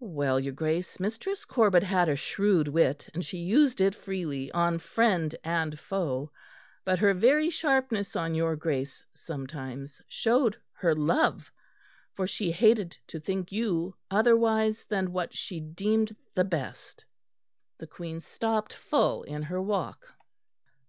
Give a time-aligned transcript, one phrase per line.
[0.00, 4.80] "Well, your Grace, Mistress Corbet had a shrewd wit, and she used it freely on
[4.80, 6.32] friend and foe,
[6.84, 11.52] but her very sharpness on your Grace, sometimes, showed her love;
[12.16, 17.04] for she hated to think you otherwise than what she deemed the best."
[17.78, 20.04] The Queen stopped full in her walk.